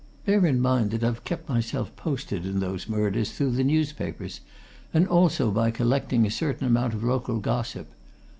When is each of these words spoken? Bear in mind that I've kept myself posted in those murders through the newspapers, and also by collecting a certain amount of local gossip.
Bear 0.25 0.47
in 0.47 0.59
mind 0.59 0.89
that 0.89 1.03
I've 1.03 1.23
kept 1.23 1.47
myself 1.47 1.95
posted 1.95 2.43
in 2.43 2.59
those 2.59 2.89
murders 2.89 3.33
through 3.33 3.51
the 3.51 3.63
newspapers, 3.63 4.41
and 4.95 5.07
also 5.07 5.51
by 5.51 5.69
collecting 5.69 6.25
a 6.25 6.31
certain 6.31 6.65
amount 6.65 6.95
of 6.95 7.03
local 7.03 7.37
gossip. 7.39 7.87